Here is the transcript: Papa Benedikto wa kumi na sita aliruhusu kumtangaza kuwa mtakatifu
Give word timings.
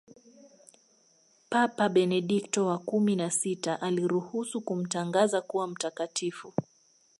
Papa 1.49 1.89
Benedikto 1.89 2.65
wa 2.65 2.77
kumi 2.77 3.15
na 3.15 3.31
sita 3.31 3.81
aliruhusu 3.81 4.61
kumtangaza 4.61 5.41
kuwa 5.41 5.67
mtakatifu 5.67 6.53